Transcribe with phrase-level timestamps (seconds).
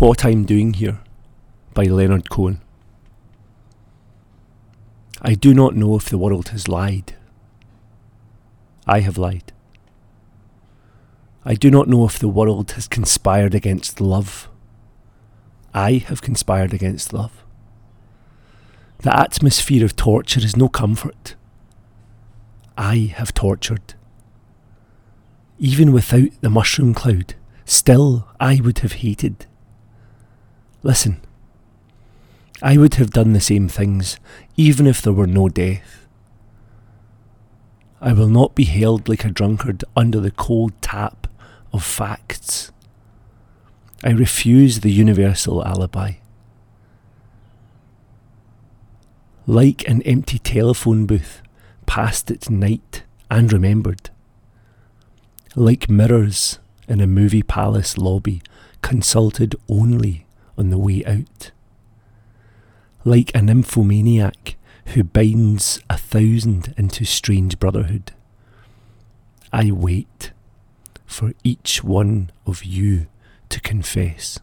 [0.00, 0.98] What I'm Doing Here
[1.72, 2.60] by Leonard Cohen.
[5.22, 7.14] I do not know if the world has lied.
[8.88, 9.52] I have lied.
[11.44, 14.48] I do not know if the world has conspired against love.
[15.72, 17.44] I have conspired against love.
[18.98, 21.36] The atmosphere of torture is no comfort.
[22.76, 23.94] I have tortured.
[25.60, 29.46] Even without the mushroom cloud, still I would have hated.
[30.84, 31.18] Listen,
[32.60, 34.18] I would have done the same things,
[34.54, 36.06] even if there were no death.
[38.02, 41.26] I will not be held like a drunkard under the cold tap
[41.72, 42.70] of facts.
[44.04, 46.16] I refuse the universal alibi.
[49.46, 51.40] Like an empty telephone booth,
[51.86, 54.10] past its night and remembered.
[55.56, 58.42] Like mirrors in a movie palace lobby,
[58.82, 61.50] consulted only on the way out.
[63.04, 68.12] Like a nymphomaniac who binds a thousand into strange brotherhood.
[69.52, 70.32] I wait
[71.06, 73.06] for each one of you
[73.50, 74.38] to confess.